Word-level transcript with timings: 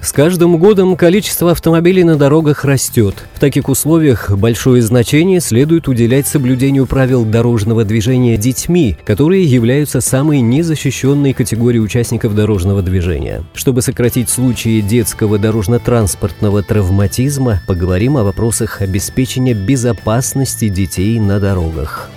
С 0.00 0.12
каждым 0.12 0.58
годом 0.58 0.96
количество 0.96 1.50
автомобилей 1.50 2.04
на 2.04 2.16
дорогах 2.16 2.64
растет. 2.64 3.14
В 3.34 3.40
таких 3.40 3.68
условиях 3.68 4.30
большое 4.30 4.80
значение 4.80 5.40
следует 5.40 5.88
уделять 5.88 6.26
соблюдению 6.26 6.86
правил 6.86 7.24
дорожного 7.24 7.84
движения 7.84 8.36
детьми, 8.36 8.96
которые 9.04 9.44
являются 9.44 10.00
самой 10.00 10.40
незащищенной 10.40 11.32
категорией 11.32 11.82
участников 11.82 12.34
дорожного 12.34 12.80
движения. 12.80 13.42
Чтобы 13.54 13.82
сократить 13.82 14.30
случаи 14.30 14.80
детского 14.80 15.38
дорожно-транспортного 15.38 16.62
травматизма, 16.62 17.60
поговорим 17.66 18.16
о 18.16 18.24
вопросах 18.24 18.80
обеспечения 18.80 19.54
безопасности 19.54 20.68
детей 20.68 21.18
на 21.18 21.40
дорогах. 21.40 22.08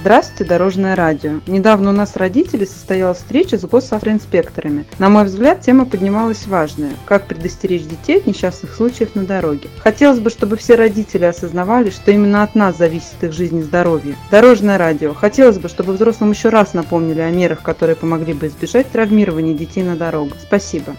Здравствуйте, 0.00 0.44
Дорожное 0.44 0.96
радио. 0.96 1.40
Недавно 1.46 1.90
у 1.90 1.92
нас 1.92 2.16
родителей 2.16 2.64
состоялась 2.64 3.18
встреча 3.18 3.58
с 3.58 3.66
госавтоинспекторами. 3.66 4.86
На 4.98 5.10
мой 5.10 5.24
взгляд, 5.24 5.60
тема 5.60 5.84
поднималась 5.84 6.46
важная– 6.46 6.92
как 7.04 7.26
предостеречь 7.26 7.82
детей 7.82 8.16
от 8.16 8.26
несчастных 8.26 8.74
случаев 8.74 9.14
на 9.14 9.26
дороге. 9.26 9.68
Хотелось 9.80 10.18
бы, 10.18 10.30
чтобы 10.30 10.56
все 10.56 10.76
родители 10.76 11.26
осознавали, 11.26 11.90
что 11.90 12.12
именно 12.12 12.42
от 12.42 12.54
нас 12.54 12.78
зависит 12.78 13.22
их 13.22 13.34
жизнь 13.34 13.58
и 13.58 13.62
здоровье. 13.62 14.16
Дорожное 14.30 14.78
радио. 14.78 15.12
Хотелось 15.12 15.58
бы, 15.58 15.68
чтобы 15.68 15.92
взрослым 15.92 16.30
еще 16.30 16.48
раз 16.48 16.72
напомнили 16.72 17.20
о 17.20 17.30
мерах, 17.30 17.60
которые 17.60 17.94
помогли 17.94 18.32
бы 18.32 18.46
избежать 18.46 18.90
травмирования 18.90 19.52
детей 19.52 19.82
на 19.82 19.96
дорогах. 19.96 20.38
Спасибо. 20.40 20.96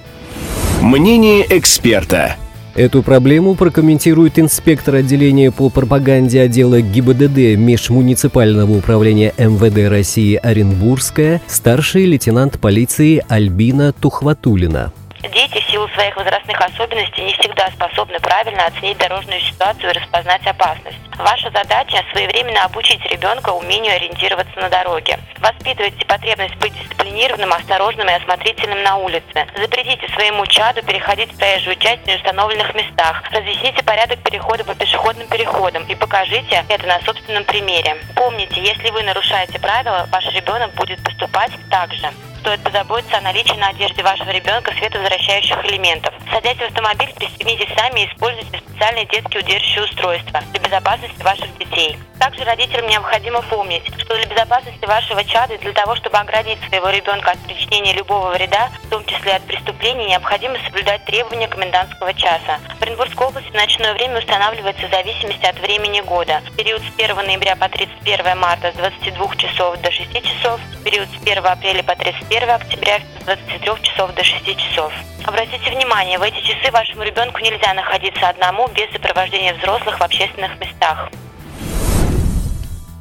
Мнение 0.79 1.43
эксперта. 1.49 2.37
Эту 2.75 3.03
проблему 3.03 3.55
прокомментирует 3.55 4.39
инспектор 4.39 4.95
отделения 4.95 5.51
по 5.51 5.69
пропаганде 5.69 6.41
отдела 6.41 6.79
ГИБДД 6.81 7.57
Межмуниципального 7.59 8.71
управления 8.71 9.33
МВД 9.37 9.89
России 9.89 10.35
Оренбургская, 10.35 11.41
старший 11.47 12.05
лейтенант 12.05 12.59
полиции 12.59 13.23
Альбина 13.27 13.91
Тухватулина. 13.91 14.93
Дети 15.23 15.61
в 15.61 15.69
силу 15.69 15.87
своих 15.89 16.15
возрастных 16.15 16.59
особенностей 16.59 17.23
не 17.23 17.33
всегда 17.33 17.69
способны 17.69 18.19
правильно 18.19 18.65
оценить 18.65 18.97
дорожную 18.97 19.39
ситуацию 19.41 19.91
и 19.91 19.93
распознать 19.93 20.45
опасность. 20.47 20.97
Ваша 21.15 21.51
задача– 21.51 22.03
своевременно 22.11 22.65
обучить 22.65 23.05
ребенка 23.05 23.51
умению 23.51 23.93
ориентироваться 23.93 24.59
на 24.59 24.69
дороге. 24.69 25.19
Воспитывайте 25.39 26.03
потребность 26.07 26.55
быть 26.55 26.73
дисциплинированным, 26.73 27.53
осторожным 27.53 28.09
и 28.09 28.13
осмотрительным 28.13 28.81
на 28.81 28.97
улице. 28.97 29.47
Запретите 29.55 30.07
своему 30.09 30.47
чаду 30.47 30.81
переходить 30.83 31.31
в 31.31 31.37
проезжую 31.37 31.75
часть 31.75 32.03
в 32.03 32.07
неустановленных 32.07 32.73
местах. 32.73 33.23
Разъясните 33.31 33.83
порядок 33.83 34.23
перехода 34.23 34.63
по 34.63 34.73
пешеходным 34.73 35.27
переходам 35.27 35.85
и 35.85 35.93
покажите 35.93 36.65
это 36.67 36.87
на 36.87 36.99
собственном 37.01 37.43
примере. 37.43 37.97
Помните, 38.15 38.59
если 38.59 38.89
вы 38.89 39.03
нарушаете 39.03 39.59
правила, 39.59 40.07
ваш 40.11 40.25
ребенок 40.33 40.73
будет 40.73 41.03
поступать 41.03 41.51
так 41.69 41.93
же 41.93 42.09
стоит 42.41 42.61
позаботиться 42.63 43.17
о 43.17 43.21
наличии 43.21 43.55
на 43.57 43.69
одежде 43.69 44.03
вашего 44.03 44.29
ребенка 44.31 44.73
световозвращающих 44.77 45.63
элементов. 45.65 46.13
Садясь 46.31 46.57
в 46.57 46.61
автомобиль, 46.61 47.13
пристегнитесь 47.15 47.73
сами 47.75 48.01
и 48.01 48.07
используйте 48.07 48.57
специальные 48.57 49.05
детские 49.05 49.43
удерживающие 49.43 49.83
устройства 49.83 50.41
для 50.51 50.59
безопасности 50.59 51.21
ваших 51.23 51.57
детей. 51.57 51.97
Также 52.21 52.43
родителям 52.43 52.85
необходимо 52.85 53.41
помнить, 53.41 53.81
что 53.97 54.15
для 54.15 54.27
безопасности 54.27 54.85
вашего 54.85 55.23
чада 55.23 55.55
и 55.55 55.57
для 55.57 55.73
того, 55.73 55.95
чтобы 55.95 56.17
оградить 56.17 56.59
своего 56.69 56.91
ребенка 56.91 57.31
от 57.31 57.39
причинения 57.39 57.93
любого 57.93 58.29
вреда, 58.29 58.69
в 58.83 58.89
том 58.89 59.03
числе 59.05 59.37
от 59.37 59.41
преступлений, 59.47 60.05
необходимо 60.05 60.55
соблюдать 60.63 61.03
требования 61.05 61.47
комендантского 61.47 62.13
часа. 62.13 62.59
В 62.77 62.83
Оренбургской 62.83 63.25
области 63.25 63.51
ночное 63.53 63.95
время 63.95 64.19
устанавливается 64.19 64.85
в 64.85 64.91
зависимости 64.91 65.43
от 65.47 65.59
времени 65.61 66.01
года. 66.01 66.43
Период 66.55 66.83
с 66.83 66.93
1 66.95 67.15
ноября 67.15 67.55
по 67.55 67.67
31 67.67 68.37
марта 68.37 68.71
с 68.71 68.75
22 68.75 69.35
часов 69.37 69.81
до 69.81 69.91
6 69.91 70.13
часов, 70.21 70.61
период 70.85 71.09
с 71.09 71.21
1 71.23 71.43
апреля 71.43 71.81
по 71.81 71.95
31 71.95 72.51
октября 72.51 72.99
с 73.21 73.23
23 73.25 73.81
часов 73.81 74.13
до 74.13 74.23
6 74.23 74.57
часов. 74.57 74.93
Обратите 75.25 75.71
внимание, 75.71 76.19
в 76.19 76.21
эти 76.21 76.39
часы 76.41 76.71
вашему 76.71 77.01
ребенку 77.01 77.39
нельзя 77.39 77.73
находиться 77.73 78.29
одному 78.29 78.67
без 78.67 78.91
сопровождения 78.91 79.55
взрослых 79.55 79.99
в 79.99 80.03
общественных 80.03 80.59
местах. 80.59 81.09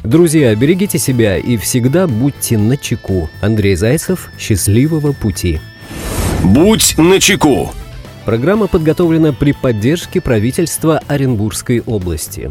Друзья, 0.02 0.54
берегите 0.54 0.98
себя 0.98 1.36
и 1.36 1.56
всегда 1.58 2.06
будьте 2.06 2.56
на 2.56 2.76
чеку. 2.78 3.28
Андрей 3.42 3.74
Зайцев, 3.74 4.30
счастливого 4.38 5.12
пути. 5.12 5.60
Будь 6.42 6.96
начеку. 6.96 7.72
Программа 8.24 8.66
подготовлена 8.66 9.32
при 9.32 9.52
поддержке 9.52 10.20
правительства 10.20 11.02
Оренбургской 11.06 11.80
области. 11.80 12.50